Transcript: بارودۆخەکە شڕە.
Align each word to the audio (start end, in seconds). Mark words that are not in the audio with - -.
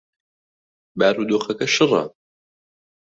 بارودۆخەکە 0.99 1.67
شڕە. 1.75 2.03